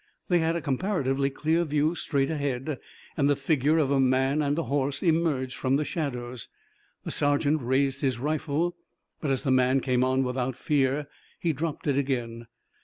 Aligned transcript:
They 0.29 0.39
had 0.39 0.55
a 0.55 0.61
comparatively 0.61 1.29
clear 1.29 1.63
view 1.63 1.93
straight 1.93 2.31
ahead, 2.31 2.79
and 3.15 3.29
the 3.29 3.35
figure 3.35 3.77
of 3.77 3.91
a 3.91 3.99
man 3.99 4.41
and 4.41 4.57
a 4.57 4.63
horse 4.63 5.03
emerged 5.03 5.55
from 5.55 5.75
the 5.75 5.85
shadows. 5.85 6.49
The 7.03 7.11
sergeant 7.11 7.61
raised 7.61 8.01
his 8.01 8.17
rifle, 8.17 8.75
but, 9.19 9.29
as 9.29 9.43
the 9.43 9.51
man 9.51 9.79
came 9.79 10.03
on 10.03 10.23
without 10.23 10.55
fear, 10.55 11.05
he 11.39 11.53
dropped 11.53 11.85
it 11.85 11.99
again. 11.99 12.47